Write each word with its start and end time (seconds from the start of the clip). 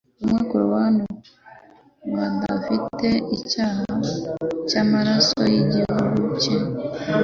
Bamwe 0.21 0.41
Cromwell 0.49 0.97
pe 1.03 1.07
badafite 2.15 3.09
icyaha 3.35 3.85
cyamaraso 4.69 5.39
yigihugu 5.53 6.15
cye. 6.41 6.55